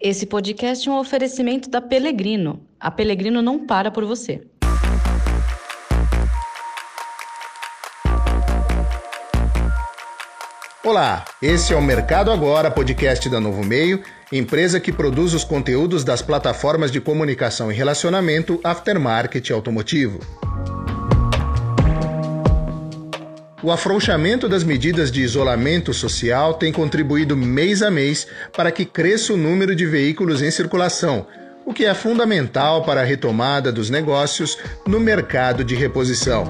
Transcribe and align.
Esse 0.00 0.26
podcast 0.26 0.88
é 0.88 0.92
um 0.92 0.96
oferecimento 0.96 1.68
da 1.68 1.80
Pelegrino. 1.80 2.60
A 2.78 2.88
Pelegrino 2.88 3.42
não 3.42 3.66
para 3.66 3.90
por 3.90 4.04
você. 4.04 4.46
Olá, 10.84 11.24
esse 11.42 11.74
é 11.74 11.76
o 11.76 11.82
Mercado 11.82 12.30
Agora, 12.30 12.70
podcast 12.70 13.28
da 13.28 13.40
Novo 13.40 13.64
Meio, 13.64 14.00
empresa 14.32 14.78
que 14.78 14.92
produz 14.92 15.34
os 15.34 15.42
conteúdos 15.42 16.04
das 16.04 16.22
plataformas 16.22 16.92
de 16.92 17.00
comunicação 17.00 17.72
e 17.72 17.74
relacionamento 17.74 18.60
aftermarket 18.62 19.50
automotivo. 19.50 20.20
O 23.60 23.72
afrouxamento 23.72 24.48
das 24.48 24.62
medidas 24.62 25.10
de 25.10 25.20
isolamento 25.20 25.92
social 25.92 26.54
tem 26.54 26.72
contribuído 26.72 27.36
mês 27.36 27.82
a 27.82 27.90
mês 27.90 28.24
para 28.56 28.70
que 28.70 28.84
cresça 28.84 29.32
o 29.32 29.36
número 29.36 29.74
de 29.74 29.84
veículos 29.84 30.40
em 30.42 30.50
circulação, 30.50 31.26
o 31.66 31.74
que 31.74 31.84
é 31.84 31.92
fundamental 31.92 32.84
para 32.84 33.00
a 33.00 33.04
retomada 33.04 33.72
dos 33.72 33.90
negócios 33.90 34.56
no 34.86 35.00
mercado 35.00 35.64
de 35.64 35.74
reposição. 35.74 36.44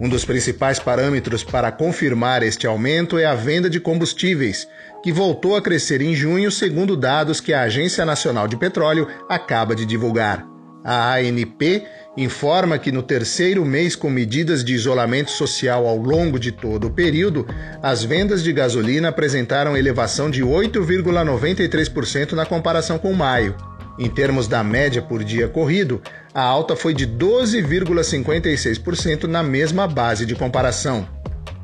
Um 0.00 0.08
dos 0.08 0.24
principais 0.24 0.78
parâmetros 0.78 1.44
para 1.44 1.70
confirmar 1.70 2.42
este 2.42 2.66
aumento 2.66 3.18
é 3.18 3.26
a 3.26 3.34
venda 3.34 3.68
de 3.68 3.78
combustíveis, 3.78 4.66
que 5.02 5.12
voltou 5.12 5.56
a 5.56 5.60
crescer 5.60 6.00
em 6.00 6.14
junho, 6.14 6.50
segundo 6.50 6.96
dados 6.96 7.38
que 7.38 7.52
a 7.52 7.60
Agência 7.60 8.02
Nacional 8.06 8.48
de 8.48 8.56
Petróleo 8.56 9.06
acaba 9.28 9.74
de 9.74 9.84
divulgar. 9.84 10.59
A 10.84 11.16
ANP 11.16 11.84
informa 12.16 12.78
que 12.78 12.90
no 12.90 13.02
terceiro 13.02 13.62
mês 13.64 13.94
com 13.94 14.10
medidas 14.10 14.64
de 14.64 14.74
isolamento 14.74 15.30
social 15.30 15.86
ao 15.86 15.96
longo 15.96 16.36
de 16.38 16.50
todo 16.52 16.88
o 16.88 16.90
período, 16.90 17.46
as 17.82 18.02
vendas 18.02 18.42
de 18.42 18.50
gasolina 18.52 19.08
apresentaram 19.08 19.76
elevação 19.76 20.30
de 20.30 20.42
8,93% 20.42 22.32
na 22.32 22.46
comparação 22.46 22.98
com 22.98 23.12
maio. 23.12 23.54
Em 23.98 24.08
termos 24.08 24.48
da 24.48 24.64
média 24.64 25.02
por 25.02 25.22
dia 25.22 25.46
corrido, 25.46 26.00
a 26.32 26.42
alta 26.42 26.74
foi 26.74 26.94
de 26.94 27.06
12,56% 27.06 29.24
na 29.24 29.42
mesma 29.42 29.86
base 29.86 30.24
de 30.24 30.34
comparação. 30.34 31.06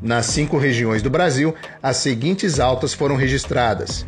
Nas 0.02 0.26
cinco 0.26 0.58
regiões 0.58 1.00
do 1.00 1.08
Brasil, 1.08 1.54
as 1.82 1.96
seguintes 1.96 2.60
altas 2.60 2.92
foram 2.92 3.16
registradas: 3.16 4.04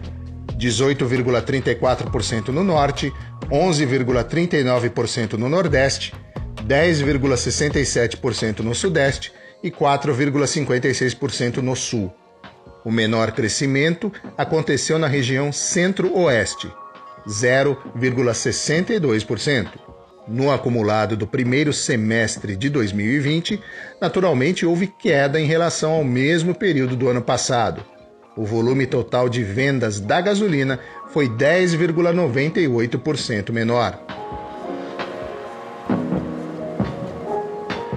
18,34% 0.59 2.49
no 2.49 2.63
Norte, 2.63 3.11
11,39% 3.51 5.33
no 5.35 5.49
Nordeste, 5.49 6.15
10,67% 6.67 8.61
no 8.61 8.75
Sudeste 8.75 9.33
e 9.63 9.71
4,56% 9.71 11.59
no 11.59 11.75
Sul. 11.75 12.13
O 12.85 12.93
menor 12.93 13.33
crescimento 13.33 14.13
aconteceu 14.37 14.99
na 14.99 15.07
região 15.07 15.51
Centro-Oeste, 15.51 16.71
0,62%. 17.27 19.71
No 20.29 20.53
acumulado 20.53 21.17
do 21.17 21.27
primeiro 21.27 21.73
semestre 21.73 22.55
de 22.55 22.69
2020, 22.69 23.59
naturalmente 23.99 24.67
houve 24.67 24.87
queda 24.87 25.41
em 25.41 25.47
relação 25.47 25.93
ao 25.93 26.05
mesmo 26.05 26.55
período 26.55 26.95
do 26.95 27.09
ano 27.09 27.23
passado. 27.23 27.83
O 28.39 28.45
volume 28.45 28.87
total 28.87 29.29
de 29.29 29.43
vendas 29.43 29.99
da 29.99 30.21
gasolina 30.21 30.79
foi 31.09 31.29
10,98% 31.29 33.51
menor. 33.51 33.99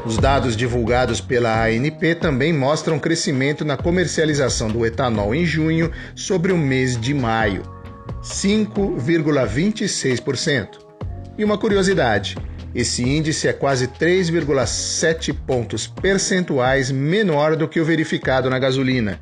Os 0.04 0.18
dados 0.18 0.58
divulgados 0.58 1.22
pela 1.22 1.68
ANP 1.68 2.16
também 2.16 2.52
mostram 2.52 2.98
crescimento 2.98 3.64
na 3.64 3.78
comercialização 3.78 4.68
do 4.68 4.84
etanol 4.84 5.36
em 5.36 5.46
junho 5.46 5.92
sobre 6.16 6.52
o 6.52 6.58
mês 6.58 7.00
de 7.00 7.14
maio, 7.14 7.62
5,26%. 8.24 10.80
E 11.38 11.46
uma 11.46 11.60
curiosidade: 11.60 12.36
esse 12.74 13.04
índice 13.04 13.48
é 13.48 13.54
quase 13.54 13.88
3,7 13.88 15.36
pontos 15.46 15.86
percentuais 15.86 16.90
menor 16.90 17.56
do 17.56 17.68
que 17.68 17.80
o 17.80 17.86
verificado 17.86 18.50
na 18.50 18.58
gasolina, 18.58 19.20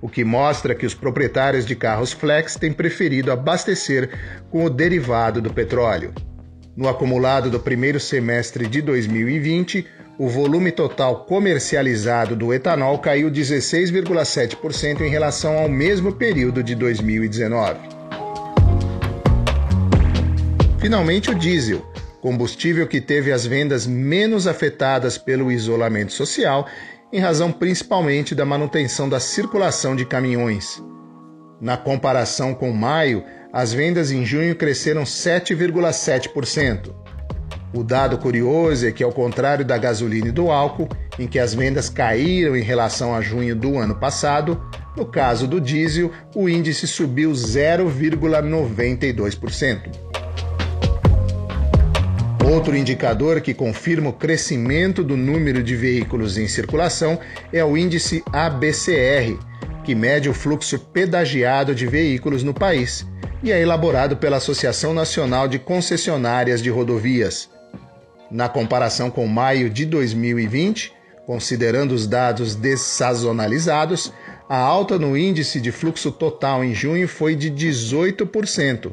o 0.00 0.08
que 0.08 0.24
mostra 0.24 0.74
que 0.74 0.86
os 0.86 0.94
proprietários 0.94 1.66
de 1.66 1.76
carros 1.76 2.12
flex 2.12 2.56
têm 2.56 2.72
preferido 2.72 3.30
abastecer 3.30 4.10
com 4.50 4.64
o 4.64 4.70
derivado 4.70 5.40
do 5.40 5.52
petróleo. 5.52 6.12
No 6.76 6.88
acumulado 6.88 7.50
do 7.50 7.60
primeiro 7.60 8.00
semestre 8.00 8.66
de 8.66 8.80
2020, 8.80 9.86
o 10.18 10.28
volume 10.28 10.70
total 10.70 11.24
comercializado 11.24 12.36
do 12.36 12.52
etanol 12.52 12.98
caiu 12.98 13.30
16,7% 13.30 15.00
em 15.00 15.08
relação 15.08 15.58
ao 15.58 15.68
mesmo 15.68 16.12
período 16.12 16.62
de 16.62 16.74
2019. 16.74 17.78
Finalmente, 20.78 21.30
o 21.30 21.34
diesel, 21.34 21.84
combustível 22.20 22.86
que 22.86 23.00
teve 23.00 23.32
as 23.32 23.46
vendas 23.46 23.86
menos 23.86 24.46
afetadas 24.46 25.18
pelo 25.18 25.50
isolamento 25.50 26.12
social, 26.12 26.66
em 27.12 27.18
razão 27.18 27.50
principalmente 27.50 28.34
da 28.34 28.44
manutenção 28.44 29.08
da 29.08 29.18
circulação 29.18 29.96
de 29.96 30.04
caminhões. 30.04 30.82
Na 31.60 31.76
comparação 31.76 32.54
com 32.54 32.72
maio, 32.72 33.24
as 33.52 33.72
vendas 33.72 34.12
em 34.12 34.24
junho 34.24 34.54
cresceram 34.54 35.02
7,7%. 35.02 36.94
O 37.72 37.84
dado 37.84 38.18
curioso 38.18 38.84
é 38.86 38.92
que, 38.92 39.04
ao 39.04 39.12
contrário 39.12 39.64
da 39.64 39.78
gasolina 39.78 40.26
e 40.28 40.32
do 40.32 40.50
álcool, 40.50 40.88
em 41.18 41.26
que 41.28 41.38
as 41.38 41.54
vendas 41.54 41.88
caíram 41.88 42.54
em 42.56 42.62
relação 42.62 43.14
a 43.14 43.20
junho 43.20 43.54
do 43.54 43.78
ano 43.78 43.94
passado, 43.94 44.60
no 44.96 45.06
caso 45.06 45.46
do 45.46 45.60
diesel, 45.60 46.10
o 46.34 46.48
índice 46.48 46.88
subiu 46.88 47.30
0,92%. 47.30 50.09
Outro 52.50 52.76
indicador 52.76 53.40
que 53.40 53.54
confirma 53.54 54.10
o 54.10 54.12
crescimento 54.12 55.04
do 55.04 55.16
número 55.16 55.62
de 55.62 55.76
veículos 55.76 56.36
em 56.36 56.48
circulação 56.48 57.16
é 57.52 57.64
o 57.64 57.76
índice 57.76 58.24
ABCR, 58.32 59.38
que 59.84 59.94
mede 59.94 60.28
o 60.28 60.34
fluxo 60.34 60.76
pedagiado 60.76 61.76
de 61.76 61.86
veículos 61.86 62.42
no 62.42 62.52
país 62.52 63.06
e 63.40 63.52
é 63.52 63.60
elaborado 63.60 64.16
pela 64.16 64.38
Associação 64.38 64.92
Nacional 64.92 65.46
de 65.46 65.60
Concessionárias 65.60 66.60
de 66.60 66.70
Rodovias. 66.70 67.48
Na 68.28 68.48
comparação 68.48 69.12
com 69.12 69.28
maio 69.28 69.70
de 69.70 69.86
2020, 69.86 70.92
considerando 71.24 71.92
os 71.92 72.08
dados 72.08 72.56
dessazonalizados, 72.56 74.12
a 74.48 74.58
alta 74.58 74.98
no 74.98 75.16
índice 75.16 75.60
de 75.60 75.70
fluxo 75.70 76.10
total 76.10 76.64
em 76.64 76.74
junho 76.74 77.06
foi 77.06 77.36
de 77.36 77.48
18%, 77.48 78.92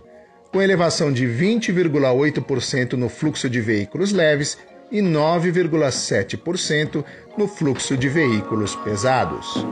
com 0.51 0.61
elevação 0.61 1.11
de 1.11 1.25
20,8% 1.25 2.93
no 2.93 3.09
fluxo 3.09 3.49
de 3.49 3.61
veículos 3.61 4.11
leves 4.11 4.57
e 4.91 5.01
9,7% 5.01 7.03
no 7.37 7.47
fluxo 7.47 7.97
de 7.97 8.07
veículos 8.07 8.75
pesados. 8.77 9.65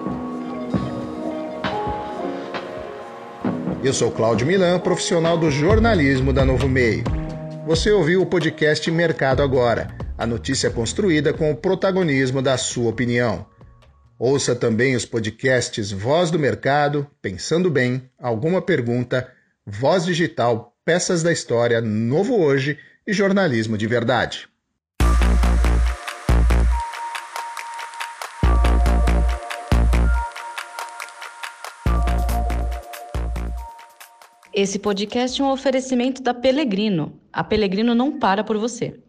Eu 3.84 3.94
sou 3.94 4.12
Cláudio 4.12 4.47
Milan, 4.47 4.80
profissional 4.80 5.38
do 5.38 5.52
jornalismo 5.52 6.34
da 6.34 6.44
Novo 6.44 6.68
Meio. 6.68 7.03
Você 7.66 7.92
ouviu 7.92 8.22
o 8.22 8.25
podcast 8.25 8.90
Mercado 8.90 9.44
Agora, 9.44 9.96
a 10.18 10.25
notícia 10.25 10.69
construída 10.69 11.34
com 11.34 11.52
o 11.52 11.56
protagonismo 11.56 12.42
da 12.42 12.57
sua 12.57 12.90
opinião. 12.90 13.46
Ouça 14.18 14.56
também 14.56 14.96
os 14.96 15.06
podcasts 15.06 15.92
Voz 15.92 16.31
do 16.31 16.40
Mercado, 16.40 17.06
Pensando 17.22 17.69
Bem, 17.69 18.09
Alguma 18.18 18.62
Pergunta, 18.62 19.30
Voz 19.67 20.05
Digital, 20.05 20.77
Peças 20.85 21.23
da 21.23 21.31
História, 21.31 21.81
Novo 21.81 22.39
Hoje 22.39 22.77
e 23.07 23.11
Jornalismo 23.11 23.75
de 23.75 23.87
Verdade. 23.87 24.47
Esse 34.53 34.77
podcast 34.77 35.41
é 35.41 35.44
um 35.44 35.50
oferecimento 35.50 36.21
da 36.21 36.31
Pelegrino. 36.31 37.19
A 37.33 37.44
Pelegrino 37.44 37.95
não 37.95 38.19
para 38.19 38.44
por 38.44 38.59
você. 38.59 39.00